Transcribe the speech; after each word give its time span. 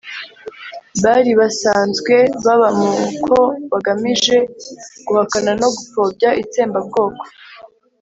bali 1.03 1.31
basanzwe 1.39 2.15
baba 2.45 2.69
mu 2.79 2.91
ko 3.25 3.37
bagamije 3.71 4.35
guhakana 5.05 5.51
no 5.61 5.67
gupfobya 5.75 6.29
itsembabwoko. 6.41 7.23